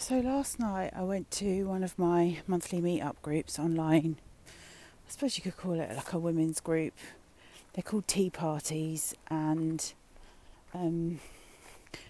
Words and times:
So 0.00 0.18
last 0.18 0.58
night 0.58 0.94
I 0.96 1.02
went 1.02 1.30
to 1.32 1.64
one 1.64 1.84
of 1.84 1.96
my 1.98 2.38
monthly 2.46 2.80
meet-up 2.80 3.20
groups 3.20 3.58
online. 3.58 4.16
I 4.48 5.10
suppose 5.10 5.36
you 5.36 5.42
could 5.42 5.58
call 5.58 5.78
it 5.78 5.94
like 5.94 6.14
a 6.14 6.18
women's 6.18 6.58
group. 6.58 6.94
They're 7.74 7.82
called 7.82 8.08
tea 8.08 8.30
parties, 8.30 9.14
and 9.28 9.92
um, 10.72 11.20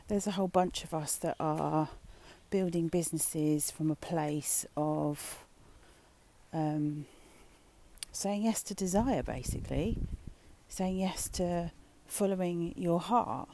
there's 0.06 0.28
a 0.28 0.30
whole 0.30 0.46
bunch 0.46 0.84
of 0.84 0.94
us 0.94 1.16
that 1.16 1.34
are 1.40 1.88
building 2.48 2.86
businesses 2.86 3.72
from 3.72 3.90
a 3.90 3.96
place 3.96 4.64
of 4.76 5.44
um, 6.52 7.06
saying 8.12 8.44
yes 8.44 8.62
to 8.62 8.74
desire, 8.74 9.24
basically, 9.24 9.98
saying 10.68 10.96
yes 10.96 11.28
to 11.30 11.72
following 12.06 12.72
your 12.76 13.00
heart. 13.00 13.48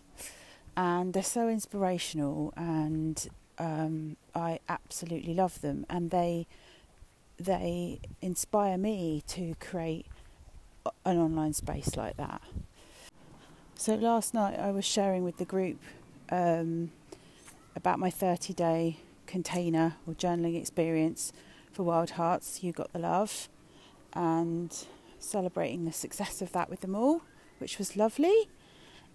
And 0.76 1.14
they're 1.14 1.22
so 1.22 1.48
inspirational 1.48 2.52
and 2.54 3.26
um, 3.59 4.16
I 4.34 4.60
absolutely 4.69 5.34
love 5.34 5.60
them, 5.60 5.87
and 5.88 6.10
they 6.10 6.47
they 7.38 8.01
inspire 8.23 8.78
me 8.78 9.23
to 9.28 9.55
create 9.60 10.06
an 11.05 11.19
online 11.19 11.52
space 11.52 11.97
like 11.97 12.16
that. 12.16 12.41
So 13.74 13.95
last 13.95 14.33
night 14.33 14.59
I 14.59 14.70
was 14.70 14.84
sharing 14.84 15.23
with 15.23 15.37
the 15.37 15.45
group 15.45 15.78
um, 16.30 16.92
about 17.74 17.98
my 17.98 18.09
30 18.09 18.55
day 18.55 18.98
container 19.27 19.97
or 20.06 20.14
journaling 20.14 20.59
experience 20.59 21.33
for 21.73 21.83
Wild 21.83 22.11
Hearts. 22.11 22.62
You 22.62 22.73
got 22.73 22.92
the 22.92 22.98
love, 22.98 23.48
and 24.14 24.75
celebrating 25.19 25.84
the 25.84 25.92
success 25.92 26.41
of 26.41 26.52
that 26.52 26.70
with 26.70 26.80
them 26.80 26.95
all, 26.95 27.23
which 27.59 27.78
was 27.78 27.97
lovely, 27.97 28.48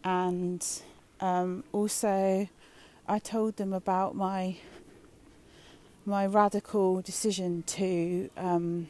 and 0.03 0.65
um, 1.19 1.63
also 1.71 2.47
I 3.07 3.19
told 3.19 3.57
them 3.57 3.73
about 3.73 4.15
my 4.15 4.57
my 6.05 6.25
radical 6.25 7.01
decision 7.01 7.63
to 7.67 8.29
um, 8.35 8.89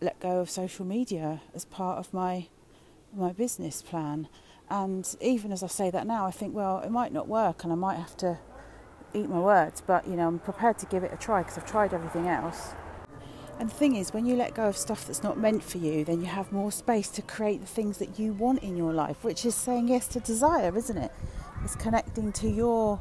let 0.00 0.18
go 0.20 0.40
of 0.40 0.50
social 0.50 0.84
media 0.84 1.40
as 1.54 1.64
part 1.64 1.98
of 1.98 2.12
my 2.12 2.48
my 3.14 3.32
business 3.32 3.82
plan. 3.82 4.28
And 4.68 5.16
even 5.20 5.50
as 5.52 5.62
I 5.62 5.66
say 5.66 5.90
that 5.90 6.06
now, 6.06 6.26
I 6.26 6.30
think, 6.30 6.54
well, 6.54 6.78
it 6.78 6.90
might 6.90 7.12
not 7.12 7.26
work, 7.26 7.64
and 7.64 7.72
I 7.72 7.76
might 7.76 7.96
have 7.96 8.16
to 8.18 8.38
eat 9.12 9.28
my 9.28 9.40
words. 9.40 9.82
But 9.84 10.06
you 10.06 10.14
know, 10.16 10.28
I'm 10.28 10.38
prepared 10.38 10.78
to 10.78 10.86
give 10.86 11.04
it 11.04 11.12
a 11.12 11.16
try 11.16 11.42
because 11.42 11.58
I've 11.58 11.66
tried 11.66 11.92
everything 11.92 12.28
else. 12.28 12.72
And 13.58 13.68
the 13.68 13.74
thing 13.74 13.96
is, 13.96 14.14
when 14.14 14.24
you 14.24 14.36
let 14.36 14.54
go 14.54 14.68
of 14.68 14.76
stuff 14.76 15.06
that's 15.06 15.22
not 15.22 15.38
meant 15.38 15.62
for 15.62 15.76
you, 15.76 16.02
then 16.02 16.20
you 16.20 16.26
have 16.26 16.50
more 16.50 16.72
space 16.72 17.10
to 17.10 17.20
create 17.20 17.60
the 17.60 17.66
things 17.66 17.98
that 17.98 18.18
you 18.18 18.32
want 18.32 18.62
in 18.62 18.74
your 18.74 18.94
life, 18.94 19.22
which 19.22 19.44
is 19.44 19.54
saying 19.54 19.88
yes 19.88 20.08
to 20.08 20.20
desire, 20.20 20.74
isn't 20.74 20.96
it? 20.96 21.12
It's 21.64 21.76
connecting 21.76 22.32
to 22.32 22.48
your 22.48 23.00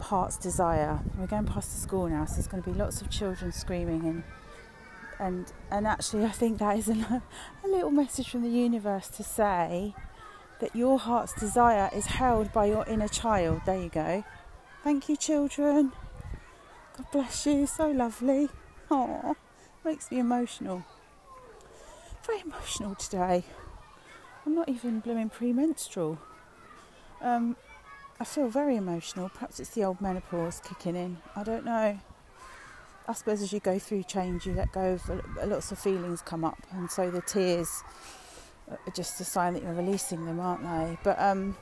heart's 0.00 0.36
desire. 0.36 1.00
We're 1.18 1.26
going 1.26 1.46
past 1.46 1.74
the 1.74 1.80
school 1.80 2.08
now, 2.08 2.24
so 2.24 2.34
there's 2.34 2.46
going 2.46 2.62
to 2.62 2.70
be 2.70 2.76
lots 2.76 3.02
of 3.02 3.10
children 3.10 3.52
screaming 3.52 4.06
and 4.06 4.22
and 5.20 5.52
and 5.70 5.86
actually, 5.86 6.24
I 6.24 6.30
think 6.30 6.58
that 6.58 6.78
is 6.78 6.88
a, 6.88 7.22
a 7.64 7.68
little 7.68 7.90
message 7.90 8.30
from 8.30 8.42
the 8.42 8.48
universe 8.48 9.08
to 9.08 9.22
say 9.22 9.94
that 10.60 10.74
your 10.74 10.98
heart's 10.98 11.34
desire 11.34 11.90
is 11.94 12.06
held 12.06 12.52
by 12.52 12.66
your 12.66 12.86
inner 12.86 13.08
child. 13.08 13.60
There 13.66 13.78
you 13.78 13.90
go. 13.90 14.24
Thank 14.82 15.08
you, 15.08 15.16
children. 15.16 15.92
God 16.96 17.06
bless 17.12 17.46
you. 17.46 17.66
So 17.66 17.90
lovely. 17.90 18.48
Oh, 18.90 19.36
makes 19.84 20.10
me 20.10 20.18
emotional. 20.18 20.84
Very 22.26 22.40
emotional 22.40 22.94
today. 22.94 23.44
I'm 24.46 24.54
not 24.54 24.68
even 24.68 25.00
blooming 25.00 25.28
premenstrual. 25.28 26.18
Um, 27.20 27.56
I 28.18 28.24
feel 28.24 28.48
very 28.48 28.76
emotional. 28.76 29.30
Perhaps 29.30 29.60
it's 29.60 29.70
the 29.70 29.84
old 29.84 30.00
menopause 30.00 30.60
kicking 30.64 30.96
in. 30.96 31.18
I 31.36 31.42
don't 31.42 31.64
know. 31.64 31.98
I 33.08 33.12
suppose 33.12 33.42
as 33.42 33.52
you 33.52 33.60
go 33.60 33.78
through 33.78 34.04
change, 34.04 34.46
you 34.46 34.52
let 34.52 34.72
go 34.72 34.92
of 34.92 35.48
lots 35.48 35.72
of 35.72 35.78
feelings 35.78 36.22
come 36.22 36.44
up, 36.44 36.58
and 36.72 36.90
so 36.90 37.10
the 37.10 37.22
tears 37.22 37.82
are 38.68 38.78
just 38.94 39.20
a 39.20 39.24
sign 39.24 39.54
that 39.54 39.62
you're 39.62 39.74
releasing 39.74 40.26
them, 40.26 40.38
aren't 40.38 40.62
they? 40.62 40.98
But 41.02 41.20
um, 41.20 41.56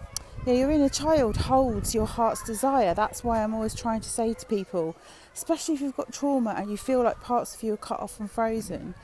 yeah, 0.47 0.54
your 0.54 0.70
inner 0.70 0.88
child 0.88 1.36
holds 1.36 1.94
your 1.94 2.06
heart's 2.06 2.42
desire. 2.42 2.94
That's 2.94 3.24
why 3.24 3.42
I'm 3.42 3.54
always 3.54 3.74
trying 3.74 4.00
to 4.00 4.08
say 4.08 4.34
to 4.34 4.47
people, 4.47 4.97
especially 5.34 5.74
if 5.74 5.80
you've 5.80 5.97
got 5.97 6.12
trauma 6.12 6.54
and 6.56 6.70
you 6.70 6.76
feel 6.76 7.02
like 7.02 7.20
parts 7.20 7.54
of 7.54 7.62
you 7.62 7.74
are 7.74 7.78
cut 7.78 8.00
off 8.00 8.20
and 8.20 8.30
frozen, 8.30 8.94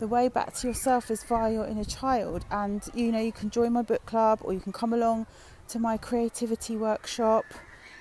the 0.00 0.08
way 0.08 0.28
back 0.28 0.54
to 0.54 0.66
yourself 0.66 1.10
is 1.10 1.22
via 1.22 1.52
your 1.52 1.66
inner 1.66 1.84
child. 1.84 2.44
And 2.50 2.82
you 2.94 3.12
know, 3.12 3.20
you 3.20 3.32
can 3.32 3.50
join 3.50 3.72
my 3.72 3.82
book 3.82 4.04
club 4.06 4.40
or 4.42 4.52
you 4.52 4.60
can 4.60 4.72
come 4.72 4.92
along 4.92 5.26
to 5.72 5.78
my 5.78 5.96
creativity 5.96 6.76
workshop 6.76 7.46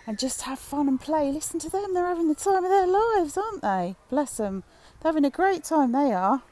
and 0.06 0.20
just 0.20 0.42
have 0.42 0.60
fun 0.60 0.90
and 0.90 1.00
play. 1.00 1.32
Listen 1.32 1.58
to 1.62 1.70
them, 1.70 1.94
they're 1.94 2.06
having 2.06 2.28
the 2.28 2.36
time 2.36 2.66
of 2.66 2.70
their 2.70 2.86
lives, 2.86 3.38
aren't 3.38 3.62
they? 3.62 3.96
Bless 4.10 4.36
them. 4.36 4.64
They're 5.00 5.12
having 5.12 5.24
a 5.24 5.30
great 5.30 5.64
time, 5.64 5.94
they 5.94 6.12
are. 6.12 6.44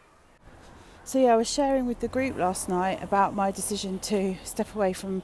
So, 1.03 1.19
yeah, 1.19 1.33
I 1.33 1.35
was 1.35 1.51
sharing 1.51 1.87
with 1.87 1.99
the 1.99 2.07
group 2.07 2.37
last 2.37 2.69
night 2.69 3.03
about 3.03 3.35
my 3.35 3.51
decision 3.51 3.99
to 3.99 4.37
step 4.45 4.73
away 4.73 4.93
from 4.93 5.21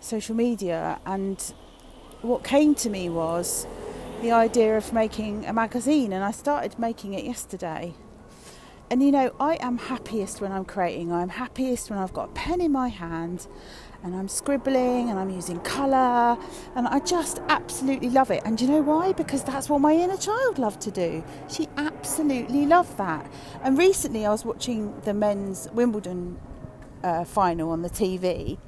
social 0.00 0.34
media, 0.34 0.98
and 1.06 1.40
what 2.20 2.44
came 2.44 2.74
to 2.74 2.90
me 2.90 3.08
was 3.08 3.66
the 4.20 4.32
idea 4.32 4.76
of 4.76 4.92
making 4.92 5.46
a 5.46 5.54
magazine, 5.54 6.12
and 6.12 6.22
I 6.22 6.32
started 6.32 6.78
making 6.78 7.14
it 7.14 7.24
yesterday. 7.24 7.94
And 8.90 9.02
you 9.02 9.12
know, 9.12 9.32
I 9.38 9.54
am 9.60 9.78
happiest 9.78 10.40
when 10.40 10.52
I'm 10.52 10.64
creating, 10.64 11.12
I'm 11.12 11.28
happiest 11.30 11.88
when 11.88 11.98
I've 11.98 12.12
got 12.12 12.30
a 12.30 12.32
pen 12.32 12.60
in 12.60 12.72
my 12.72 12.88
hand 12.88 13.46
and 14.02 14.14
I'm 14.14 14.28
scribbling 14.28 15.10
and 15.10 15.18
I'm 15.18 15.30
using 15.30 15.60
colour 15.60 16.38
and 16.74 16.88
I 16.88 17.00
just 17.00 17.40
absolutely 17.48 18.10
love 18.10 18.30
it. 18.30 18.42
And 18.44 18.56
do 18.56 18.64
you 18.64 18.70
know 18.70 18.82
why? 18.82 19.12
Because 19.12 19.44
that's 19.44 19.68
what 19.68 19.80
my 19.80 19.92
inner 19.92 20.16
child 20.16 20.58
loved 20.58 20.80
to 20.82 20.90
do. 20.90 21.22
She 21.48 21.68
absolutely 21.76 22.66
loved 22.66 22.96
that. 22.98 23.30
And 23.62 23.76
recently 23.76 24.26
I 24.26 24.30
was 24.30 24.44
watching 24.44 24.98
the 25.02 25.14
men's 25.14 25.68
Wimbledon 25.72 26.38
uh, 27.02 27.24
final 27.24 27.70
on 27.70 27.82
the 27.82 27.90
TV. 27.90 28.58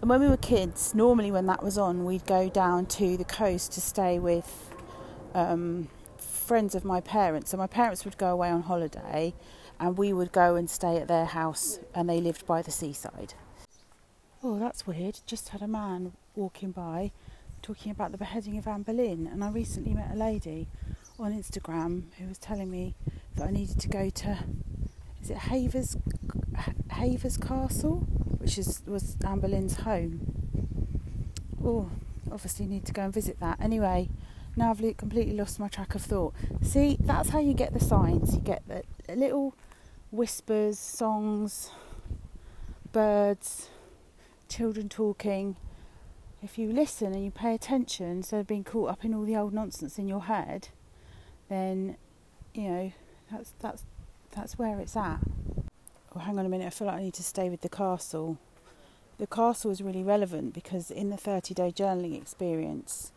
And 0.00 0.08
when 0.08 0.20
we 0.20 0.28
were 0.28 0.36
kids, 0.36 0.94
normally 0.94 1.30
when 1.30 1.46
that 1.46 1.62
was 1.62 1.76
on, 1.76 2.04
we'd 2.04 2.26
go 2.26 2.48
down 2.48 2.86
to 2.86 3.16
the 3.16 3.24
coast 3.24 3.72
to 3.72 3.80
stay 3.80 4.18
with 4.18 4.70
um, 5.34 5.88
friends 6.16 6.74
of 6.74 6.84
my 6.84 7.00
parents. 7.00 7.50
So 7.50 7.56
my 7.56 7.66
parents 7.66 8.04
would 8.04 8.18
go 8.18 8.28
away 8.28 8.50
on 8.50 8.62
holiday 8.62 9.34
and 9.78 9.96
we 9.96 10.12
would 10.12 10.32
go 10.32 10.56
and 10.56 10.68
stay 10.68 10.98
at 10.98 11.08
their 11.08 11.24
house, 11.24 11.80
and 11.94 12.08
they 12.08 12.20
lived 12.20 12.46
by 12.46 12.60
the 12.60 12.70
seaside. 12.70 13.32
Oh, 14.42 14.58
that's 14.58 14.86
weird. 14.86 15.20
Just 15.26 15.50
had 15.50 15.60
a 15.60 15.68
man 15.68 16.12
walking 16.34 16.70
by 16.70 17.12
talking 17.60 17.92
about 17.92 18.10
the 18.10 18.16
beheading 18.16 18.56
of 18.56 18.66
Anne 18.66 18.80
Boleyn, 18.80 19.26
and 19.26 19.44
I 19.44 19.50
recently 19.50 19.92
met 19.92 20.12
a 20.14 20.16
lady 20.16 20.66
on 21.18 21.34
Instagram 21.34 22.04
who 22.18 22.26
was 22.26 22.38
telling 22.38 22.70
me 22.70 22.94
that 23.36 23.48
I 23.48 23.50
needed 23.50 23.78
to 23.80 23.88
go 23.88 24.08
to 24.08 24.38
is 25.22 25.28
it 25.28 25.36
Havers 25.36 25.98
Havers 26.90 27.36
Castle, 27.36 28.06
which 28.38 28.56
is 28.56 28.82
was 28.86 29.18
Anne 29.26 29.40
Boleyn's 29.40 29.76
home. 29.76 30.32
Oh, 31.62 31.90
obviously 32.32 32.64
need 32.64 32.86
to 32.86 32.94
go 32.94 33.02
and 33.02 33.12
visit 33.12 33.38
that. 33.40 33.60
Anyway, 33.60 34.08
now 34.56 34.70
I've 34.70 34.96
completely 34.96 35.36
lost 35.36 35.60
my 35.60 35.68
track 35.68 35.94
of 35.94 36.00
thought. 36.00 36.32
See, 36.62 36.96
that's 36.98 37.28
how 37.28 37.40
you 37.40 37.52
get 37.52 37.74
the 37.74 37.84
signs. 37.84 38.34
You 38.34 38.40
get 38.40 38.62
the 38.66 38.84
little 39.14 39.54
whispers, 40.10 40.78
songs, 40.78 41.70
birds 42.90 43.68
children 44.50 44.88
talking, 44.88 45.56
if 46.42 46.58
you 46.58 46.72
listen 46.72 47.14
and 47.14 47.24
you 47.24 47.30
pay 47.30 47.54
attention 47.54 48.06
instead 48.06 48.40
of 48.40 48.46
being 48.46 48.64
caught 48.64 48.90
up 48.90 49.04
in 49.04 49.14
all 49.14 49.22
the 49.22 49.36
old 49.36 49.54
nonsense 49.54 49.98
in 49.98 50.08
your 50.08 50.24
head, 50.24 50.68
then 51.48 51.96
you 52.52 52.68
know 52.68 52.92
that's 53.30 53.54
that's 53.60 53.84
that's 54.34 54.58
where 54.58 54.78
it's 54.80 54.96
at. 54.96 55.20
Oh, 56.14 56.18
hang 56.18 56.38
on 56.38 56.46
a 56.46 56.48
minute, 56.48 56.66
I 56.66 56.70
feel 56.70 56.88
like 56.88 56.96
I 56.96 57.02
need 57.02 57.14
to 57.14 57.22
stay 57.22 57.48
with 57.48 57.60
the 57.60 57.68
castle. 57.68 58.38
The 59.18 59.26
castle 59.26 59.70
is 59.70 59.80
really 59.80 60.02
relevant 60.02 60.54
because 60.54 60.90
in 60.90 61.10
the 61.10 61.16
30 61.16 61.54
day 61.54 61.70
journaling 61.70 62.20
experience, 62.20 63.12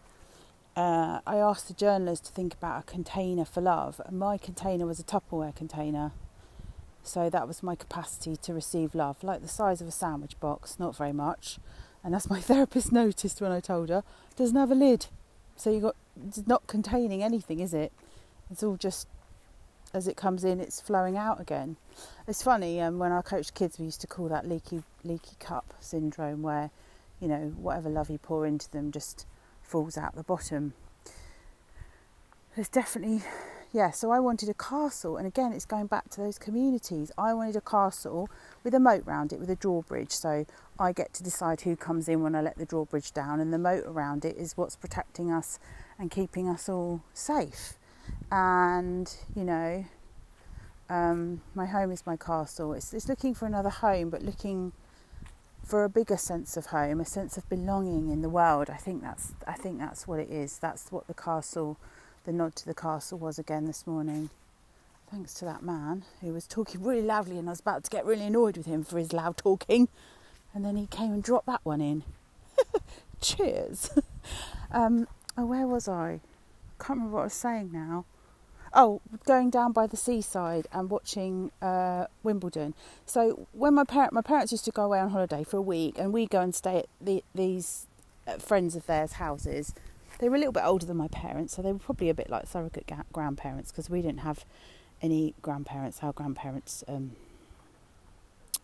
uh, 0.75 1.19
I 1.25 1.37
asked 1.37 1.67
the 1.67 1.73
journalers 1.73 2.19
to 2.21 2.31
think 2.31 2.53
about 2.53 2.81
a 2.81 2.83
container 2.83 3.45
for 3.45 3.61
love, 3.61 4.01
and 4.05 4.19
my 4.19 4.37
container 4.37 4.85
was 4.85 4.99
a 4.99 5.03
Tupperware 5.03 5.55
container. 5.55 6.11
So 7.03 7.29
that 7.29 7.47
was 7.47 7.61
my 7.61 7.75
capacity 7.75 8.37
to 8.37 8.53
receive 8.53 8.95
love, 8.95 9.23
like 9.23 9.41
the 9.41 9.47
size 9.47 9.81
of 9.81 9.87
a 9.87 9.91
sandwich 9.91 10.39
box, 10.39 10.79
not 10.79 10.95
very 10.95 11.11
much. 11.11 11.59
And 12.03 12.15
as 12.15 12.29
my 12.29 12.39
therapist 12.41 12.91
noticed 12.91 13.41
when 13.41 13.51
I 13.51 13.59
told 13.59 13.89
her, 13.89 14.03
doesn't 14.35 14.55
have 14.55 14.71
a 14.71 14.75
lid. 14.75 15.07
So 15.55 15.69
you 15.69 15.81
got 15.81 15.95
it's 16.27 16.47
not 16.47 16.67
containing 16.67 17.23
anything, 17.23 17.59
is 17.59 17.73
it? 17.73 17.91
It's 18.49 18.63
all 18.63 18.77
just 18.77 19.07
as 19.93 20.07
it 20.07 20.17
comes 20.17 20.43
in, 20.43 20.59
it's 20.59 20.81
flowing 20.81 21.17
out 21.17 21.39
again. 21.39 21.77
It's 22.27 22.41
funny. 22.41 22.81
Um, 22.81 22.97
when 22.97 23.11
I 23.11 23.21
coached 23.21 23.53
kids, 23.53 23.77
we 23.77 23.85
used 23.85 24.01
to 24.01 24.07
call 24.07 24.27
that 24.29 24.47
leaky 24.47 24.83
leaky 25.03 25.35
cup 25.39 25.73
syndrome, 25.79 26.41
where 26.41 26.71
you 27.19 27.27
know 27.27 27.53
whatever 27.57 27.89
love 27.89 28.09
you 28.09 28.17
pour 28.17 28.45
into 28.45 28.69
them 28.71 28.91
just 28.91 29.27
falls 29.61 29.97
out 29.97 30.15
the 30.15 30.23
bottom. 30.23 30.73
There's 32.55 32.69
definitely 32.69 33.23
yeah, 33.73 33.89
so 33.89 34.11
I 34.11 34.19
wanted 34.19 34.49
a 34.49 34.53
castle, 34.53 35.17
and 35.17 35.25
again, 35.25 35.51
it's 35.51 35.65
going 35.65 35.87
back 35.87 36.09
to 36.11 36.21
those 36.21 36.37
communities. 36.37 37.11
I 37.17 37.33
wanted 37.33 37.55
a 37.55 37.61
castle 37.61 38.29
with 38.63 38.75
a 38.75 38.79
moat 38.79 39.03
around 39.07 39.33
it, 39.33 39.39
with 39.39 39.49
a 39.49 39.55
drawbridge. 39.55 40.11
So 40.11 40.45
I 40.79 40.91
get 40.91 41.11
to 41.15 41.23
decide 41.23 41.61
who 41.61 41.75
comes 41.75 42.07
in 42.07 42.21
when 42.21 42.35
I 42.35 42.41
let 42.41 42.57
the 42.57 42.65
drawbridge 42.65 43.13
down, 43.13 43.39
and 43.39 43.51
the 43.51 43.57
moat 43.57 43.83
around 43.87 44.25
it 44.25 44.37
is 44.37 44.55
what's 44.55 44.75
protecting 44.75 45.31
us 45.31 45.57
and 45.97 46.11
keeping 46.11 46.47
us 46.47 46.69
all 46.69 47.01
safe. 47.15 47.73
And 48.31 49.11
you 49.35 49.43
know, 49.43 49.85
um, 50.87 51.41
my 51.55 51.65
home 51.65 51.91
is 51.91 52.05
my 52.05 52.15
castle. 52.15 52.73
It's, 52.73 52.93
it's 52.93 53.09
looking 53.09 53.33
for 53.33 53.47
another 53.47 53.71
home, 53.71 54.11
but 54.11 54.21
looking 54.21 54.71
for 55.63 55.83
a 55.83 55.89
bigger 55.89 56.17
sense 56.17 56.57
of 56.57 56.67
home, 56.67 56.99
a 56.99 57.05
sense 57.05 57.37
of 57.37 57.49
belonging 57.49 58.09
in 58.09 58.21
the 58.21 58.29
world. 58.29 58.69
I 58.69 58.77
think 58.77 59.01
that's 59.01 59.33
I 59.47 59.53
think 59.53 59.79
that's 59.79 60.07
what 60.07 60.19
it 60.19 60.29
is. 60.29 60.59
That's 60.59 60.91
what 60.91 61.07
the 61.07 61.15
castle, 61.15 61.79
the 62.25 62.31
nod 62.31 62.55
to 62.57 62.65
the 62.65 62.73
castle 62.73 63.17
was 63.17 63.37
again 63.37 63.65
this 63.65 63.85
morning. 63.85 64.29
Thanks 65.11 65.33
to 65.35 65.45
that 65.45 65.61
man 65.61 66.03
who 66.21 66.33
was 66.33 66.47
talking 66.47 66.83
really 66.83 67.01
loudly, 67.01 67.37
and 67.37 67.47
I 67.47 67.51
was 67.51 67.59
about 67.59 67.83
to 67.83 67.89
get 67.89 68.05
really 68.05 68.25
annoyed 68.25 68.57
with 68.57 68.65
him 68.65 68.83
for 68.83 68.97
his 68.97 69.13
loud 69.13 69.37
talking, 69.37 69.87
and 70.53 70.65
then 70.65 70.75
he 70.75 70.87
came 70.87 71.13
and 71.13 71.23
dropped 71.23 71.45
that 71.47 71.61
one 71.63 71.81
in. 71.81 72.03
Cheers. 73.21 73.97
um, 74.71 75.07
oh, 75.37 75.45
where 75.45 75.67
was 75.67 75.87
I? 75.87 76.19
Can't 76.79 76.97
remember 76.97 77.15
what 77.15 77.21
I 77.21 77.25
was 77.25 77.33
saying 77.33 77.71
now 77.71 78.05
oh, 78.73 79.01
going 79.25 79.49
down 79.49 79.71
by 79.71 79.87
the 79.87 79.97
seaside 79.97 80.67
and 80.71 80.89
watching 80.89 81.51
uh, 81.61 82.07
Wimbledon. 82.23 82.73
So 83.05 83.47
when 83.53 83.73
my 83.73 83.83
parent, 83.83 84.13
my 84.13 84.21
parents 84.21 84.51
used 84.51 84.65
to 84.65 84.71
go 84.71 84.83
away 84.83 84.99
on 84.99 85.09
holiday 85.09 85.43
for 85.43 85.57
a 85.57 85.61
week, 85.61 85.95
and 85.97 86.11
we 86.13 86.25
go 86.25 86.41
and 86.41 86.53
stay 86.53 86.79
at 86.79 86.85
the, 86.99 87.23
these 87.33 87.87
uh, 88.27 88.37
friends 88.37 88.75
of 88.75 88.85
theirs' 88.85 89.13
houses. 89.13 89.73
They 90.23 90.29
were 90.29 90.37
a 90.37 90.39
little 90.39 90.53
bit 90.53 90.63
older 90.63 90.85
than 90.85 90.95
my 90.95 91.09
parents, 91.09 91.53
so 91.53 91.61
they 91.61 91.73
were 91.73 91.79
probably 91.79 92.07
a 92.07 92.13
bit 92.13 92.29
like 92.29 92.47
surrogate 92.47 92.87
ga- 92.87 93.03
grandparents 93.11 93.73
because 93.73 93.89
we 93.89 94.01
didn't 94.01 94.21
have 94.21 94.45
any 95.01 95.33
grandparents. 95.41 96.01
Our 96.01 96.13
grandparents 96.13 96.81
um, 96.87 97.17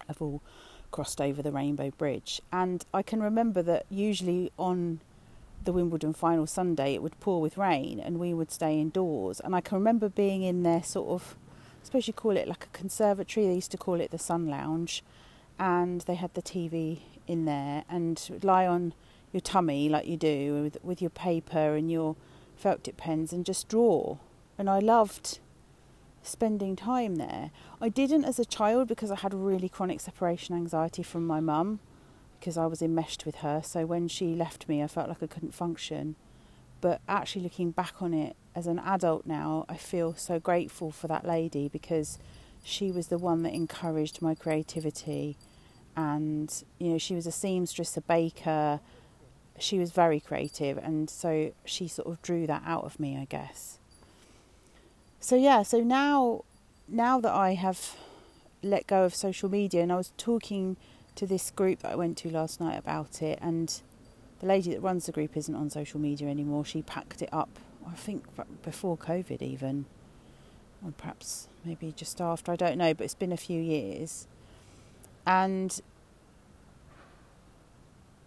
have 0.07 0.21
all 0.21 0.41
crossed 0.89 1.19
over 1.19 1.41
the 1.41 1.51
Rainbow 1.51 1.91
Bridge, 1.97 2.41
and 2.49 2.85
I 2.93 3.01
can 3.01 3.21
remember 3.21 3.61
that 3.63 3.85
usually 3.89 4.53
on 4.57 5.01
the 5.65 5.73
Wimbledon 5.73 6.13
final 6.13 6.47
Sunday, 6.47 6.93
it 6.93 7.03
would 7.03 7.19
pour 7.19 7.41
with 7.41 7.57
rain 7.57 7.99
and 7.99 8.19
we 8.19 8.33
would 8.33 8.51
stay 8.51 8.79
indoors. 8.79 9.41
And 9.41 9.53
I 9.53 9.59
can 9.59 9.77
remember 9.77 10.07
being 10.07 10.43
in 10.43 10.63
there, 10.63 10.81
sort 10.81 11.09
of, 11.09 11.35
I 11.83 11.87
suppose 11.87 12.07
you 12.07 12.13
call 12.13 12.37
it 12.37 12.47
like 12.47 12.63
a 12.63 12.77
conservatory. 12.77 13.47
They 13.47 13.55
used 13.55 13.71
to 13.71 13.77
call 13.77 13.99
it 13.99 14.11
the 14.11 14.17
Sun 14.17 14.47
Lounge, 14.47 15.03
and 15.59 15.99
they 16.03 16.15
had 16.15 16.33
the 16.35 16.41
TV 16.41 16.99
in 17.27 17.43
there 17.43 17.83
and 17.89 18.39
lie 18.43 18.65
on 18.65 18.93
your 19.31 19.41
tummy 19.41 19.89
like 19.89 20.07
you 20.07 20.17
do 20.17 20.63
with, 20.63 20.77
with 20.83 21.01
your 21.01 21.11
paper 21.11 21.75
and 21.75 21.91
your 21.91 22.15
felt 22.55 22.83
tip 22.83 22.97
pens 22.97 23.31
and 23.31 23.45
just 23.45 23.67
draw. 23.67 24.17
And 24.57 24.69
I 24.69 24.79
loved 24.79 25.39
spending 26.21 26.75
time 26.75 27.15
there. 27.15 27.51
I 27.79 27.89
didn't 27.89 28.25
as 28.25 28.39
a 28.39 28.45
child 28.45 28.87
because 28.87 29.11
I 29.11 29.15
had 29.15 29.33
really 29.33 29.69
chronic 29.69 29.99
separation 30.01 30.55
anxiety 30.55 31.03
from 31.03 31.25
my 31.25 31.39
mum 31.39 31.79
because 32.39 32.57
I 32.57 32.65
was 32.65 32.81
enmeshed 32.81 33.25
with 33.25 33.35
her. 33.37 33.61
So 33.63 33.85
when 33.85 34.07
she 34.07 34.35
left 34.35 34.67
me, 34.67 34.81
I 34.81 34.87
felt 34.87 35.09
like 35.09 35.23
I 35.23 35.27
couldn't 35.27 35.53
function. 35.53 36.15
But 36.81 37.01
actually, 37.07 37.43
looking 37.43 37.71
back 37.71 38.01
on 38.01 38.13
it 38.13 38.35
as 38.55 38.65
an 38.65 38.79
adult 38.79 39.25
now, 39.25 39.65
I 39.67 39.75
feel 39.75 40.15
so 40.15 40.39
grateful 40.39 40.91
for 40.91 41.07
that 41.07 41.25
lady 41.25 41.67
because 41.67 42.17
she 42.63 42.91
was 42.91 43.07
the 43.07 43.17
one 43.17 43.43
that 43.43 43.53
encouraged 43.53 44.21
my 44.21 44.35
creativity. 44.35 45.35
And, 45.97 46.63
you 46.77 46.91
know, 46.91 46.97
she 46.97 47.15
was 47.15 47.27
a 47.27 47.31
seamstress, 47.31 47.97
a 47.97 48.01
baker. 48.01 48.79
She 49.59 49.77
was 49.79 49.91
very 49.91 50.19
creative. 50.19 50.77
And 50.77 51.09
so 51.09 51.51
she 51.65 51.87
sort 51.87 52.07
of 52.07 52.21
drew 52.21 52.47
that 52.47 52.63
out 52.65 52.83
of 52.83 52.99
me, 52.99 53.17
I 53.17 53.25
guess. 53.25 53.77
So, 55.19 55.35
yeah, 55.35 55.63
so 55.63 55.81
now, 55.81 56.43
now 56.87 57.19
that 57.19 57.33
I 57.33 57.53
have 57.53 57.95
let 58.63 58.87
go 58.87 59.03
of 59.03 59.13
social 59.13 59.49
media 59.49 59.81
and 59.81 59.91
I 59.91 59.95
was 59.95 60.11
talking 60.17 60.77
to 61.15 61.25
this 61.25 61.51
group 61.51 61.79
that 61.79 61.91
I 61.91 61.95
went 61.95 62.17
to 62.19 62.29
last 62.29 62.61
night 62.61 62.77
about 62.77 63.21
it, 63.21 63.39
and 63.41 63.81
the 64.39 64.45
lady 64.45 64.71
that 64.71 64.81
runs 64.81 65.05
the 65.05 65.11
group 65.11 65.35
isn't 65.35 65.55
on 65.55 65.69
social 65.69 65.99
media 65.99 66.29
anymore. 66.29 66.63
She 66.63 66.81
packed 66.81 67.21
it 67.21 67.29
up, 67.33 67.49
I 67.85 67.95
think, 67.95 68.23
before 68.63 68.95
COVID, 68.97 69.41
even, 69.41 69.85
or 70.85 70.93
perhaps 70.97 71.49
maybe 71.65 71.93
just 71.95 72.21
after. 72.21 72.53
I 72.53 72.55
don't 72.55 72.77
know, 72.77 72.93
but 72.93 73.03
it's 73.03 73.15
been 73.15 73.33
a 73.33 73.37
few 73.37 73.61
years, 73.61 74.27
and 75.27 75.81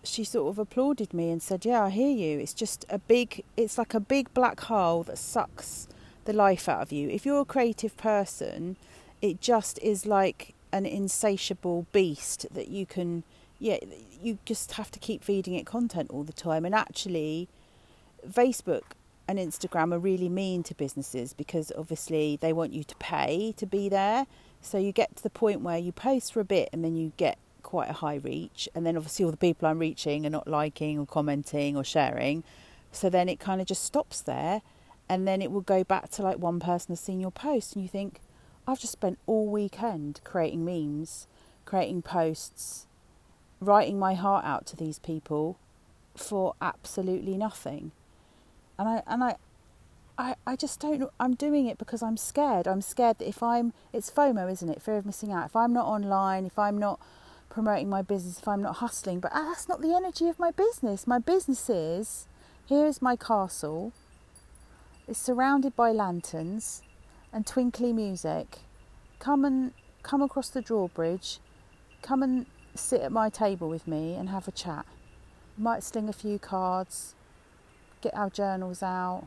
she 0.04 0.24
sort 0.24 0.50
of 0.50 0.58
applauded 0.58 1.14
me 1.14 1.30
and 1.30 1.42
said, 1.42 1.64
"Yeah, 1.64 1.84
I 1.84 1.90
hear 1.90 2.10
you. 2.10 2.38
It's 2.38 2.54
just 2.54 2.84
a 2.88 2.98
big. 2.98 3.44
It's 3.56 3.78
like 3.78 3.94
a 3.94 4.00
big 4.00 4.32
black 4.34 4.60
hole 4.60 5.02
that 5.04 5.18
sucks 5.18 5.88
the 6.24 6.32
life 6.32 6.68
out 6.68 6.82
of 6.82 6.92
you. 6.92 7.08
If 7.08 7.24
you're 7.26 7.40
a 7.40 7.44
creative 7.44 7.96
person." 7.96 8.76
It 9.20 9.40
just 9.40 9.78
is 9.78 10.04
like 10.04 10.52
an 10.72 10.84
insatiable 10.84 11.86
beast 11.92 12.46
that 12.52 12.68
you 12.68 12.86
can 12.86 13.22
yeah 13.58 13.78
you 14.20 14.38
just 14.44 14.72
have 14.72 14.90
to 14.90 14.98
keep 14.98 15.22
feeding 15.22 15.54
it 15.54 15.66
content 15.66 16.10
all 16.10 16.24
the 16.24 16.32
time 16.32 16.64
and 16.64 16.74
actually 16.74 17.48
Facebook 18.28 18.82
and 19.28 19.38
Instagram 19.38 19.94
are 19.94 19.98
really 19.98 20.28
mean 20.28 20.62
to 20.64 20.74
businesses 20.74 21.32
because 21.32 21.70
obviously 21.76 22.36
they 22.40 22.52
want 22.52 22.72
you 22.72 22.82
to 22.82 22.96
pay 22.96 23.54
to 23.56 23.66
be 23.66 23.88
there 23.88 24.26
so 24.60 24.78
you 24.78 24.92
get 24.92 25.14
to 25.16 25.22
the 25.22 25.30
point 25.30 25.60
where 25.60 25.78
you 25.78 25.92
post 25.92 26.32
for 26.32 26.40
a 26.40 26.44
bit 26.44 26.68
and 26.72 26.84
then 26.84 26.96
you 26.96 27.12
get 27.16 27.38
quite 27.62 27.90
a 27.90 27.94
high 27.94 28.16
reach 28.16 28.68
and 28.74 28.84
then 28.84 28.96
obviously 28.96 29.24
all 29.24 29.30
the 29.30 29.36
people 29.36 29.68
I'm 29.68 29.78
reaching 29.78 30.26
are 30.26 30.30
not 30.30 30.48
liking 30.48 30.98
or 30.98 31.06
commenting 31.06 31.76
or 31.76 31.84
sharing 31.84 32.44
so 32.90 33.08
then 33.08 33.28
it 33.28 33.40
kind 33.40 33.60
of 33.60 33.66
just 33.66 33.84
stops 33.84 34.20
there 34.20 34.62
and 35.08 35.26
then 35.26 35.42
it 35.42 35.50
will 35.50 35.62
go 35.62 35.84
back 35.84 36.10
to 36.10 36.22
like 36.22 36.38
one 36.38 36.60
person 36.60 36.92
has 36.92 37.00
seen 37.00 37.20
your 37.20 37.30
post 37.30 37.74
and 37.74 37.82
you 37.82 37.88
think 37.88 38.20
I've 38.66 38.80
just 38.80 38.92
spent 38.92 39.18
all 39.26 39.48
weekend 39.48 40.20
creating 40.24 40.64
memes, 40.64 41.26
creating 41.64 42.02
posts, 42.02 42.86
writing 43.60 43.98
my 43.98 44.14
heart 44.14 44.44
out 44.44 44.66
to 44.66 44.76
these 44.76 44.98
people 44.98 45.58
for 46.14 46.54
absolutely 46.60 47.36
nothing. 47.36 47.92
And 48.78 48.88
I 48.88 49.02
and 49.06 49.24
I 49.24 49.36
I, 50.16 50.36
I 50.46 50.56
just 50.56 50.78
don't 50.78 51.00
know 51.00 51.10
I'm 51.18 51.34
doing 51.34 51.66
it 51.66 51.78
because 51.78 52.02
I'm 52.02 52.16
scared. 52.16 52.68
I'm 52.68 52.82
scared 52.82 53.18
that 53.18 53.28
if 53.28 53.42
I'm 53.42 53.72
it's 53.92 54.10
FOMO, 54.10 54.50
isn't 54.50 54.68
it? 54.68 54.80
Fear 54.80 54.98
of 54.98 55.06
missing 55.06 55.32
out. 55.32 55.46
If 55.46 55.56
I'm 55.56 55.72
not 55.72 55.86
online, 55.86 56.46
if 56.46 56.58
I'm 56.58 56.78
not 56.78 57.00
promoting 57.52 57.90
my 57.90 58.00
business, 58.00 58.38
if 58.38 58.48
I'm 58.48 58.62
not 58.62 58.76
hustling, 58.76 59.20
but 59.20 59.30
ah, 59.34 59.44
that's 59.48 59.68
not 59.68 59.82
the 59.82 59.94
energy 59.94 60.26
of 60.26 60.38
my 60.38 60.50
business. 60.50 61.06
My 61.06 61.18
business 61.18 61.68
is 61.68 62.26
here 62.64 62.86
is 62.86 63.02
my 63.02 63.14
castle. 63.14 63.92
It's 65.06 65.18
surrounded 65.18 65.76
by 65.76 65.92
lanterns 65.92 66.82
and 67.30 67.46
twinkly 67.46 67.92
music, 67.92 68.60
come 69.18 69.44
and 69.44 69.72
come 70.02 70.22
across 70.22 70.48
the 70.48 70.62
drawbridge, 70.62 71.40
come 72.00 72.22
and 72.22 72.46
sit 72.74 73.02
at 73.02 73.12
my 73.12 73.28
table 73.28 73.68
with 73.68 73.86
me 73.86 74.14
and 74.14 74.30
have 74.30 74.48
a 74.48 74.52
chat. 74.52 74.86
Might 75.58 75.82
sling 75.82 76.08
a 76.08 76.14
few 76.14 76.38
cards, 76.38 77.14
get 78.00 78.14
our 78.14 78.30
journals 78.30 78.82
out, 78.82 79.26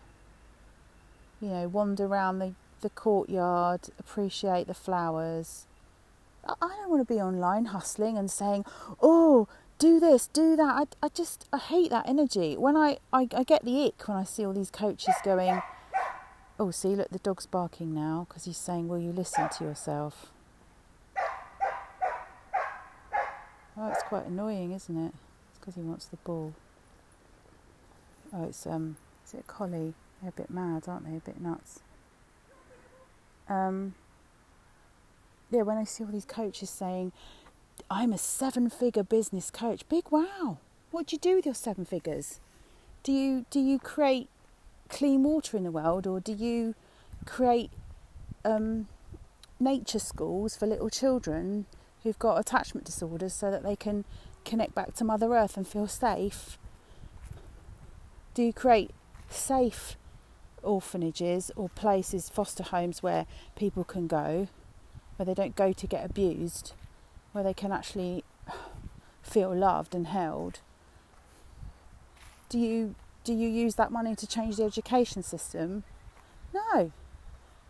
you 1.39 1.49
know, 1.49 1.67
wander 1.67 2.05
around 2.05 2.39
the, 2.39 2.53
the 2.81 2.89
courtyard, 2.89 3.81
appreciate 3.99 4.65
the 4.65 4.73
flowers. 4.73 5.67
I, 6.47 6.67
don't 6.67 6.89
want 6.89 7.07
to 7.07 7.13
be 7.13 7.19
online 7.19 7.65
hustling 7.65 8.17
and 8.17 8.29
saying, 8.29 8.65
oh, 9.01 9.47
do 9.79 9.99
this, 9.99 10.27
do 10.27 10.55
that. 10.55 10.87
I, 11.01 11.05
I 11.05 11.09
just, 11.09 11.47
I 11.51 11.57
hate 11.57 11.89
that 11.89 12.07
energy. 12.07 12.55
When 12.55 12.77
I, 12.77 12.97
I, 13.11 13.27
I 13.35 13.43
get 13.43 13.65
the 13.65 13.85
ick 13.85 14.07
when 14.07 14.17
I 14.17 14.23
see 14.23 14.45
all 14.45 14.53
these 14.53 14.71
coaches 14.71 15.15
going, 15.23 15.61
Oh, 16.57 16.71
see, 16.71 16.95
look, 16.95 17.09
the 17.09 17.19
dog's 17.19 17.45
barking 17.45 17.93
now 17.93 18.27
because 18.29 18.45
he's 18.45 18.57
saying, 18.57 18.87
Will 18.87 18.99
you 18.99 19.11
listen 19.11 19.49
to 19.57 19.63
yourself? 19.65 20.27
Oh, 23.77 23.89
it's 23.89 24.03
quite 24.03 24.27
annoying, 24.27 24.71
isn't 24.71 25.07
it? 25.07 25.13
It's 25.49 25.59
because 25.59 25.75
he 25.75 25.81
wants 25.81 26.05
the 26.05 26.15
ball. 26.17 26.53
Oh, 28.33 28.45
it's, 28.45 28.65
um, 28.65 28.95
is 29.25 29.33
it 29.33 29.41
a 29.41 29.43
collie? 29.43 29.93
They're 30.21 30.29
a 30.29 30.31
bit 30.31 30.49
mad, 30.49 30.83
aren't 30.87 31.05
they? 31.09 31.17
A 31.17 31.19
bit 31.19 31.41
nuts. 31.41 31.81
Um, 33.49 33.95
yeah, 35.51 35.61
when 35.61 35.77
I 35.77 35.83
see 35.83 36.03
all 36.03 36.11
these 36.11 36.25
coaches 36.25 36.69
saying, 36.69 37.11
I'm 37.89 38.13
a 38.13 38.17
seven 38.17 38.69
figure 38.69 39.03
business 39.03 39.51
coach, 39.51 39.87
big 39.89 40.05
wow. 40.09 40.57
What 40.91 41.07
do 41.07 41.15
you 41.15 41.19
do 41.19 41.35
with 41.35 41.45
your 41.45 41.55
seven 41.55 41.85
figures? 41.85 42.39
Do 43.03 43.11
you 43.11 43.45
do 43.49 43.59
you 43.59 43.79
create 43.79 44.29
clean 44.89 45.23
water 45.23 45.57
in 45.57 45.63
the 45.63 45.71
world, 45.71 46.07
or 46.07 46.19
do 46.19 46.31
you 46.31 46.73
create 47.25 47.71
um, 48.43 48.87
nature 49.59 49.99
schools 49.99 50.55
for 50.55 50.65
little 50.65 50.89
children 50.89 51.65
who've 52.03 52.19
got 52.19 52.39
attachment 52.39 52.85
disorders 52.85 53.33
so 53.33 53.51
that 53.51 53.63
they 53.63 53.75
can 53.75 54.05
connect 54.43 54.73
back 54.73 54.93
to 54.95 55.03
Mother 55.03 55.33
Earth 55.35 55.57
and 55.57 55.67
feel 55.67 55.87
safe? 55.87 56.57
Do 58.33 58.43
you 58.43 58.53
create 58.53 58.91
safe 59.29 59.97
orphanages 60.63 61.51
or 61.55 61.69
places, 61.69 62.29
foster 62.29 62.63
homes 62.63 63.03
where 63.03 63.25
people 63.55 63.83
can 63.83 64.07
go, 64.07 64.47
where 65.15 65.25
they 65.25 65.33
don't 65.33 65.55
go 65.55 65.73
to 65.73 65.87
get 65.87 66.05
abused, 66.05 66.73
where 67.31 67.43
they 67.43 67.53
can 67.53 67.71
actually 67.71 68.23
feel 69.23 69.55
loved 69.55 69.95
and 69.95 70.07
held? 70.07 70.59
Do 72.49 72.59
you 72.59 72.95
do 73.23 73.33
you 73.33 73.49
use 73.49 73.75
that 73.75 73.91
money 73.91 74.15
to 74.15 74.27
change 74.27 74.57
the 74.57 74.63
education 74.63 75.23
system? 75.23 75.83
No. 76.53 76.91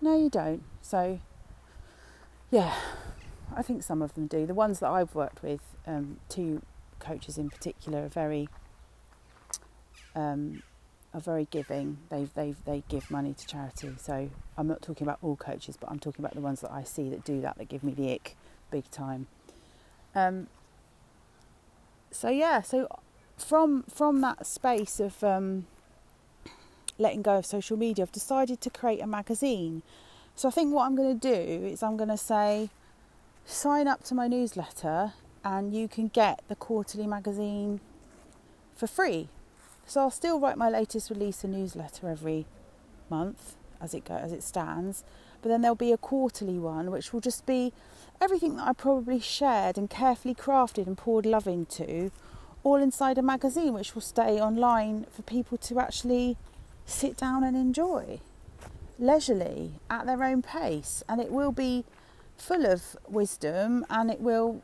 No, 0.02 0.18
you 0.22 0.30
don't. 0.30 0.64
So, 0.82 1.20
yeah, 2.52 2.76
I 3.56 3.62
think 3.62 3.82
some 3.82 4.02
of 4.02 4.14
them 4.14 4.28
do. 4.28 4.46
The 4.46 4.54
ones 4.54 4.80
that 4.80 4.90
I've 4.90 5.16
worked 5.16 5.42
with, 5.42 5.62
um, 5.88 6.18
two 6.28 6.62
coaches 7.00 7.38
in 7.38 7.50
particular, 7.50 8.04
are 8.04 8.10
very 8.10 8.50
um, 10.14 10.62
are 11.16 11.22
very 11.22 11.48
giving. 11.50 11.98
They 12.10 12.28
they 12.36 12.56
they 12.66 12.84
give 12.90 13.10
money 13.10 13.34
to 13.34 13.48
charity. 13.48 13.96
So 13.98 14.30
I'm 14.58 14.68
not 14.68 14.82
talking 14.82 15.08
about 15.08 15.20
all 15.22 15.38
coaches, 15.38 15.78
but 15.80 15.90
I'm 15.90 16.00
talking 16.00 16.24
about 16.24 16.36
the 16.36 16.42
ones 16.42 16.60
that 16.62 16.72
I 16.72 16.84
see 16.84 17.10
that 17.10 17.24
do 17.24 17.40
that 17.42 17.58
that 17.58 17.70
give 17.70 17.84
me 17.84 17.94
the 17.94 18.12
ick, 18.14 18.36
big 18.70 18.92
time. 18.92 19.28
Um, 20.14 20.48
so 22.12 22.30
yeah, 22.30 22.62
so 22.62 22.88
from 23.38 23.84
from 23.84 24.20
that 24.22 24.46
space 24.46 25.00
of 25.00 25.24
um, 25.24 25.68
letting 26.98 27.22
go 27.22 27.38
of 27.38 27.46
social 27.46 27.78
media, 27.78 28.04
I've 28.04 28.12
decided 28.12 28.60
to 28.62 28.70
create 28.70 29.02
a 29.02 29.08
magazine. 29.08 29.84
So 30.36 30.50
I 30.50 30.52
think 30.52 30.74
what 30.74 30.86
I'm 30.86 30.98
going 30.98 31.18
to 31.18 31.34
do 31.34 31.66
is 31.68 31.82
I'm 31.82 31.96
going 31.96 32.10
to 32.10 32.18
say, 32.18 32.70
sign 33.46 33.88
up 33.88 34.04
to 34.04 34.14
my 34.14 34.28
newsletter, 34.28 35.14
and 35.46 35.74
you 35.74 35.88
can 35.88 36.10
get 36.10 36.42
the 36.50 36.56
quarterly 36.56 37.08
magazine 37.08 37.80
for 38.76 38.88
free. 38.88 39.30
So 39.86 40.02
I'll 40.02 40.12
still 40.12 40.40
write 40.40 40.58
my 40.58 40.70
latest 40.70 41.10
release 41.10 41.44
a 41.44 41.48
newsletter 41.48 42.10
every 42.10 42.46
month 43.10 43.56
as 43.80 43.94
it 43.94 44.06
go 44.06 44.16
as 44.16 44.32
it 44.32 44.42
stands, 44.42 45.04
but 45.42 45.50
then 45.50 45.62
there'll 45.62 45.76
be 45.76 45.92
a 45.92 45.98
quarterly 45.98 46.58
one 46.58 46.90
which 46.90 47.14
will 47.14 47.22
just 47.22 47.46
be 47.46 47.72
everything 48.20 48.56
that 48.56 48.68
I 48.68 48.74
probably 48.74 49.20
shared 49.20 49.78
and 49.78 49.90
carefully 49.90 50.34
crafted 50.34 50.88
and 50.88 50.98
poured 50.98 51.26
love 51.26 51.46
into, 51.46 52.12
all 52.64 52.78
inside 52.78 53.18
a 53.18 53.22
magazine 53.22 53.74
which 53.74 53.94
will 53.94 54.02
stay 54.02 54.40
online 54.40 55.06
for 55.12 55.22
people 55.22 55.58
to 55.60 55.80
actually 55.80 56.38
sit 56.86 57.18
down 57.18 57.44
and 57.44 57.56
enjoy 57.56 58.20
leisurely 58.98 59.74
at 59.90 60.06
their 60.06 60.24
own 60.24 60.42
pace. 60.42 61.04
And 61.08 61.22
it 61.22 61.32
will 61.32 61.52
be 61.52 61.84
full 62.38 62.66
of 62.66 62.98
wisdom 63.08 63.86
and 63.90 64.10
it 64.10 64.20
will 64.20 64.62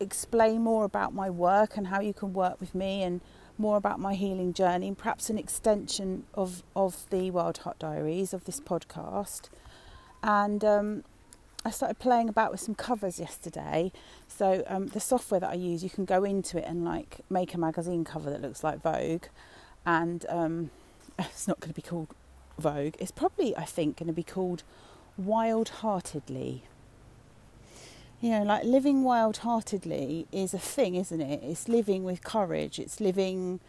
explain 0.00 0.62
more 0.62 0.84
about 0.84 1.14
my 1.14 1.30
work 1.30 1.76
and 1.76 1.86
how 1.86 2.00
you 2.00 2.12
can 2.12 2.32
work 2.32 2.60
with 2.60 2.74
me 2.74 3.02
and 3.02 3.20
more 3.58 3.76
about 3.76 3.98
my 3.98 4.14
healing 4.14 4.52
journey 4.52 4.88
and 4.88 4.98
perhaps 4.98 5.30
an 5.30 5.38
extension 5.38 6.24
of, 6.34 6.62
of 6.74 7.08
the 7.10 7.30
Wild 7.30 7.58
Heart 7.58 7.78
Diaries 7.78 8.32
of 8.32 8.44
this 8.44 8.60
podcast. 8.60 9.48
And 10.22 10.64
um, 10.64 11.04
I 11.64 11.70
started 11.70 11.98
playing 11.98 12.28
about 12.28 12.52
with 12.52 12.60
some 12.60 12.74
covers 12.74 13.18
yesterday. 13.18 13.90
So 14.28 14.62
um, 14.68 14.86
the 14.88 15.00
software 15.00 15.40
that 15.40 15.50
I 15.50 15.54
use, 15.54 15.82
you 15.82 15.90
can 15.90 16.04
go 16.04 16.22
into 16.22 16.58
it 16.58 16.64
and 16.64 16.84
like 16.84 17.20
make 17.28 17.54
a 17.54 17.58
magazine 17.58 18.04
cover 18.04 18.30
that 18.30 18.40
looks 18.40 18.62
like 18.62 18.80
Vogue, 18.80 19.24
and 19.84 20.24
um, 20.28 20.70
it's 21.18 21.48
not 21.48 21.58
going 21.60 21.72
to 21.72 21.74
be 21.74 21.82
called 21.82 22.08
Vogue. 22.58 22.94
It's 22.98 23.10
probably, 23.10 23.56
I 23.56 23.64
think, 23.64 23.98
going 23.98 24.06
to 24.06 24.12
be 24.12 24.22
called 24.22 24.62
Wild 25.16 25.70
Heartedly 25.70 26.64
you 28.20 28.30
know, 28.30 28.42
like 28.42 28.64
living 28.64 29.02
wild 29.02 29.38
heartedly 29.38 30.26
is 30.32 30.54
a 30.54 30.58
thing, 30.58 30.94
isn't 30.94 31.20
it? 31.20 31.42
It's 31.42 31.68
living 31.68 32.04
with 32.04 32.24
courage, 32.24 32.78
it's 32.78 33.00
living 33.00 33.60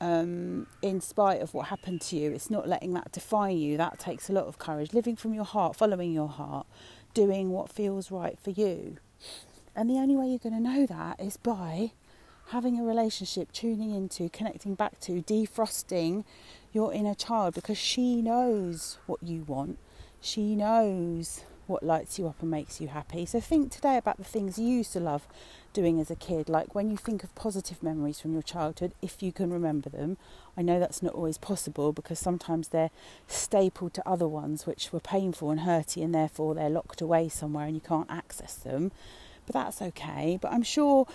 um, 0.00 0.66
in 0.82 1.00
spite 1.00 1.40
of 1.40 1.54
what 1.54 1.68
happened 1.68 2.00
to 2.02 2.16
you. 2.16 2.32
It's 2.32 2.50
not 2.50 2.68
letting 2.68 2.92
that 2.94 3.12
define 3.12 3.58
you. 3.58 3.76
That 3.76 3.98
takes 3.98 4.28
a 4.28 4.32
lot 4.32 4.46
of 4.46 4.58
courage. 4.58 4.92
Living 4.92 5.16
from 5.16 5.32
your 5.32 5.44
heart, 5.44 5.76
following 5.76 6.12
your 6.12 6.28
heart, 6.28 6.66
doing 7.14 7.50
what 7.50 7.70
feels 7.70 8.10
right 8.10 8.38
for 8.38 8.50
you. 8.50 8.96
And 9.76 9.88
the 9.88 9.94
only 9.94 10.16
way 10.16 10.26
you're 10.26 10.38
going 10.38 10.54
to 10.54 10.60
know 10.60 10.86
that 10.86 11.20
is 11.20 11.36
by 11.36 11.92
having 12.48 12.78
a 12.78 12.82
relationship, 12.82 13.52
tuning 13.52 13.94
into, 13.94 14.28
connecting 14.28 14.74
back 14.74 14.98
to, 15.00 15.22
defrosting 15.22 16.24
your 16.72 16.92
inner 16.92 17.14
child 17.14 17.54
because 17.54 17.78
she 17.78 18.20
knows 18.20 18.98
what 19.06 19.22
you 19.22 19.44
want. 19.44 19.78
She 20.20 20.54
knows 20.56 21.44
what 21.72 21.82
lights 21.82 22.18
you 22.18 22.28
up 22.28 22.36
and 22.40 22.50
makes 22.50 22.80
you 22.80 22.88
happy. 22.88 23.26
So 23.26 23.40
think 23.40 23.72
today 23.72 23.96
about 23.96 24.18
the 24.18 24.24
things 24.24 24.58
you 24.58 24.68
used 24.68 24.92
to 24.92 25.00
love 25.00 25.26
doing 25.72 25.98
as 25.98 26.10
a 26.10 26.16
kid, 26.16 26.48
like 26.48 26.74
when 26.74 26.90
you 26.90 26.96
think 26.96 27.24
of 27.24 27.34
positive 27.34 27.82
memories 27.82 28.20
from 28.20 28.34
your 28.34 28.42
childhood, 28.42 28.92
if 29.00 29.22
you 29.22 29.32
can 29.32 29.50
remember 29.50 29.88
them. 29.88 30.18
I 30.56 30.62
know 30.62 30.78
that's 30.78 31.02
not 31.02 31.14
always 31.14 31.38
possible 31.38 31.92
because 31.92 32.18
sometimes 32.18 32.68
they're 32.68 32.90
stapled 33.26 33.94
to 33.94 34.08
other 34.08 34.28
ones 34.28 34.66
which 34.66 34.92
were 34.92 35.00
painful 35.00 35.50
and 35.50 35.60
hurty, 35.60 36.04
and 36.04 36.14
therefore 36.14 36.54
they're 36.54 36.68
locked 36.68 37.00
away 37.00 37.30
somewhere 37.30 37.66
and 37.66 37.74
you 37.74 37.80
can't 37.80 38.10
access 38.10 38.54
them. 38.54 38.92
But 39.46 39.54
that's 39.54 39.80
okay. 39.80 40.38
But 40.40 40.52
I'm 40.52 40.62
sure 40.62 41.06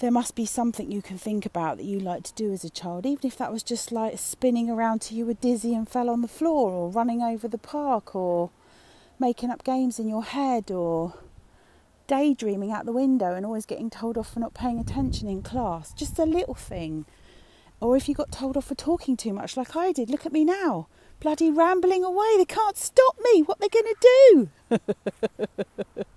there 0.00 0.10
must 0.10 0.34
be 0.34 0.44
something 0.44 0.90
you 0.90 1.00
can 1.00 1.16
think 1.16 1.46
about 1.46 1.78
that 1.78 1.84
you 1.84 1.98
liked 1.98 2.26
to 2.26 2.34
do 2.34 2.52
as 2.52 2.64
a 2.64 2.70
child, 2.70 3.06
even 3.06 3.26
if 3.26 3.38
that 3.38 3.52
was 3.52 3.62
just 3.62 3.90
like 3.90 4.18
spinning 4.18 4.68
around 4.68 5.00
till 5.00 5.16
you 5.16 5.24
were 5.24 5.34
dizzy 5.34 5.74
and 5.74 5.88
fell 5.88 6.10
on 6.10 6.20
the 6.20 6.28
floor, 6.28 6.70
or 6.70 6.90
running 6.90 7.22
over 7.22 7.48
the 7.48 7.56
park, 7.56 8.14
or 8.14 8.50
making 9.18 9.50
up 9.50 9.64
games 9.64 9.98
in 9.98 10.08
your 10.08 10.24
head 10.24 10.70
or 10.70 11.14
daydreaming 12.06 12.70
out 12.70 12.84
the 12.84 12.92
window 12.92 13.34
and 13.34 13.46
always 13.46 13.66
getting 13.66 13.90
told 13.90 14.18
off 14.18 14.32
for 14.32 14.40
not 14.40 14.54
paying 14.54 14.78
attention 14.78 15.28
in 15.28 15.42
class. 15.42 15.92
Just 15.92 16.18
a 16.18 16.24
little 16.24 16.54
thing. 16.54 17.06
Or 17.80 17.96
if 17.96 18.08
you 18.08 18.14
got 18.14 18.32
told 18.32 18.56
off 18.56 18.66
for 18.66 18.74
talking 18.74 19.16
too 19.16 19.32
much, 19.32 19.56
like 19.56 19.76
I 19.76 19.92
did, 19.92 20.10
look 20.10 20.26
at 20.26 20.32
me 20.32 20.44
now. 20.44 20.88
Bloody 21.20 21.50
rambling 21.50 22.04
away. 22.04 22.34
They 22.36 22.44
can't 22.44 22.76
stop 22.76 23.16
me. 23.22 23.42
What 23.42 23.58
they're 23.60 23.68
they 23.70 23.80
going 23.80 23.94
to 23.94 24.08
do? 24.30 24.48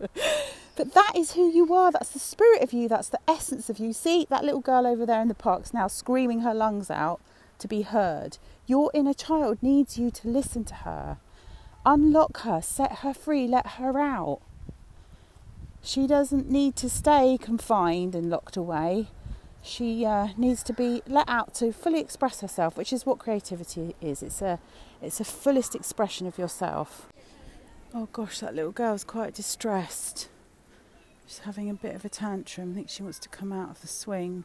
but 0.75 0.94
that 0.94 1.13
is 1.16 1.34
who 1.34 1.50
you 1.50 1.74
are. 1.74 1.92
That's 1.92 2.10
the 2.10 2.20
spirit 2.20 2.62
of 2.62 2.74
you. 2.74 2.88
That's 2.88 3.10
the 3.10 3.20
essence 3.27 3.70
of 3.70 3.80
you. 3.80 3.94
See 3.94 4.27
that 4.30 4.44
little 4.44 4.62
girl 4.62 4.86
over 4.86 5.06
there 5.06 5.22
in 5.22 5.27
the 5.27 5.34
parks 5.34 5.74
now 5.74 5.88
screaming 5.88 6.42
her 6.42 6.54
lungs 6.54 6.89
out 6.89 7.22
to 7.60 7.68
be 7.68 7.84
heard. 7.84 8.38
Your 8.66 8.92
inner 8.94 9.13
child 9.13 9.58
needs 9.62 9.98
you 9.98 10.12
to 10.12 10.27
listen 10.27 10.63
to 10.66 10.75
her. 10.75 11.18
Unlock 11.89 12.39
her, 12.39 12.62
set 12.62 12.98
her 12.98 13.13
free, 13.13 13.48
let 13.48 13.65
her 13.77 13.98
out. 13.98 14.41
She 15.82 16.06
doesn't 16.06 16.51
need 16.51 16.75
to 16.75 16.89
stay 16.89 17.38
confined 17.39 18.13
and 18.13 18.29
locked 18.29 18.58
away. 18.58 19.08
She 19.62 20.06
uh, 20.06 20.27
needs 20.36 20.63
to 20.63 20.74
be 20.74 21.01
let 21.08 21.29
out 21.29 21.53
to 21.56 21.72
fully 21.72 22.01
express 22.01 22.41
herself, 22.41 22.75
which 22.75 22.91
is 22.91 23.06
what 23.06 23.20
creativity 23.20 23.96
is. 24.01 24.22
It's 24.22 24.41
a, 24.41 24.60
it's 25.01 25.22
a 25.22 25.24
fullest 25.24 25.75
expression 25.75 26.27
of 26.27 26.38
yourself. 26.38 27.08
Oh 27.94 28.10
gosh, 28.12 28.39
that 28.39 28.53
little 28.53 28.74
girl's 28.74 29.06
quite 29.06 29.34
distressed. 29.34 30.27
She's 31.25 31.39
having 31.39 31.70
a 31.70 31.74
bit 31.74 31.96
of 31.96 32.03
a 32.03 32.10
tantrum. 32.10 32.72
I 32.72 32.75
think 32.75 32.89
she 32.89 33.01
wants 33.01 33.20
to 33.20 33.29
come 33.29 33.53
out 33.53 33.70
of 33.70 33.79
the 33.79 33.88
swing. 33.88 34.44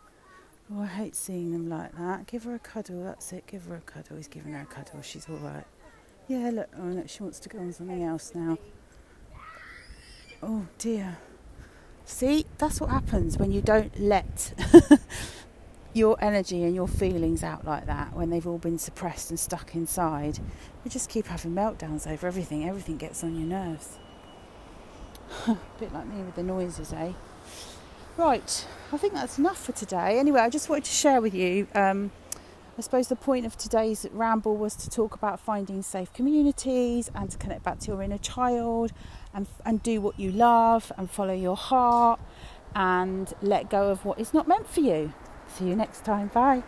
Oh, 0.73 0.83
I 0.83 0.87
hate 0.87 1.17
seeing 1.17 1.51
them 1.51 1.69
like 1.69 1.99
that. 1.99 2.29
Give 2.29 2.45
her 2.45 2.55
a 2.55 2.61
cuddle, 2.61 3.03
that's 3.03 3.33
it. 3.33 3.49
Give 3.49 3.65
her 3.65 3.75
a 3.75 3.81
cuddle. 3.81 4.17
He's 4.17 4.29
giving 4.29 4.53
her 4.53 4.61
a 4.61 4.65
cuddle. 4.65 5.03
She's 5.03 5.29
all 5.29 5.39
right. 5.39 5.65
Yeah, 6.33 6.49
look, 6.49 6.69
oh 6.79 7.03
she 7.05 7.23
wants 7.23 7.39
to 7.41 7.51
go 7.51 7.59
on 7.59 7.75
something 7.75 8.03
else 8.03 8.33
now. 8.35 8.57
Oh 10.43 10.67
dear. 10.79 11.19
See, 12.07 12.47
that's 12.57 12.81
what 12.81 12.89
happens 12.89 13.37
when 13.37 13.53
you 13.53 13.61
don't 13.61 14.01
let 14.01 14.55
your 15.93 16.17
energy 16.25 16.65
and 16.65 16.75
your 16.75 16.89
feelings 16.89 17.45
out 17.45 17.67
like 17.67 17.85
that 17.85 18.17
when 18.17 18.31
they've 18.31 18.47
all 18.47 18.57
been 18.57 18.79
suppressed 18.79 19.29
and 19.29 19.39
stuck 19.39 19.75
inside. 19.75 20.39
You 20.87 20.91
just 20.91 21.11
keep 21.11 21.27
having 21.27 21.53
meltdowns 21.53 22.11
over 22.11 22.27
everything, 22.27 22.67
everything 22.67 22.97
gets 22.97 23.23
on 23.23 23.37
your 23.37 23.47
nerves. 23.47 23.99
A 25.47 25.59
bit 25.79 25.93
like 25.93 26.07
me 26.07 26.23
with 26.23 26.37
the 26.37 26.43
noises, 26.43 26.95
eh? 26.95 27.13
Right, 28.17 28.67
I 28.91 28.97
think 28.97 29.13
that's 29.13 29.37
enough 29.37 29.63
for 29.63 29.73
today. 29.73 30.19
Anyway, 30.19 30.41
I 30.41 30.49
just 30.49 30.71
wanted 30.71 30.85
to 30.85 30.93
share 30.93 31.21
with 31.21 31.35
you 31.35 31.67
um, 31.75 32.11
I 32.77 32.81
suppose 32.81 33.09
the 33.09 33.17
point 33.17 33.45
of 33.45 33.57
today's 33.57 34.07
ramble 34.13 34.57
was 34.57 34.75
to 34.77 34.89
talk 34.89 35.15
about 35.15 35.39
finding 35.39 35.83
safe 35.83 36.11
communities 36.15 37.11
and 37.15 37.31
to 37.31 37.37
connect 37.37 37.65
back 37.65 37.81
to 37.81 37.89
your 37.89 38.03
inner 38.03 38.17
child 38.17 38.93
and, 39.35 39.47
and 39.67 39.83
do 39.83 40.01
what 40.01 40.19
you 40.19 40.33
love 40.33 40.91
and 40.97 41.11
follow 41.11 41.35
your 41.35 41.57
heart 41.57 42.19
and 42.75 43.35
let 43.43 43.69
go 43.69 43.91
of 43.91 44.07
what 44.07 44.19
is 44.19 44.33
not 44.33 44.49
meant 44.49 44.67
for 44.67 44.81
you. 44.81 45.13
See 45.49 45.67
you 45.67 45.77
next 45.77 46.03
time. 46.05 46.29
Bye. 46.29 46.63